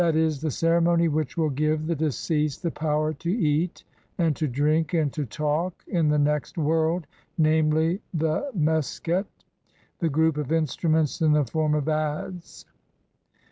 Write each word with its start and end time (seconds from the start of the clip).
e., 0.01 0.11
the 0.29 0.49
ceremony 0.49 1.07
which 1.07 1.37
will 1.37 1.51
give 1.51 1.85
the 1.85 1.93
deceased 1.95 2.63
the 2.63 2.71
power 2.71 3.13
to 3.13 3.29
eat, 3.29 3.83
and 4.17 4.35
to 4.35 4.47
drink, 4.47 4.95
and 4.95 5.13
to 5.13 5.27
talk 5.27 5.83
in 5.85 6.09
the 6.09 6.17
next 6.17 6.57
world, 6.57 7.05
namely 7.37 8.01
the 8.11 8.49
Meskhet 8.57 9.25
<r*s£3, 9.25 9.97
the 9.99 10.09
group 10.09 10.37
of 10.37 10.51
instruments 10.51 11.21
in 11.21 11.33
the 11.33 11.45
form 11.45 11.75
of 11.75 11.83
adzes 11.83 12.13
r*— 12.65 12.67
v 12.67 12.67
the 12.67 12.67
1. 12.67 12.71